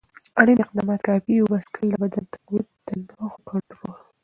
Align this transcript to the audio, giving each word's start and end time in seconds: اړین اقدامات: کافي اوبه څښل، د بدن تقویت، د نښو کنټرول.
اړین 0.39 0.59
اقدامات: 0.65 0.99
کافي 1.07 1.33
اوبه 1.39 1.57
څښل، 1.65 1.87
د 1.91 1.95
بدن 2.01 2.25
تقویت، 2.33 2.67
د 2.85 2.89
نښو 3.19 3.39
کنټرول. 3.51 3.93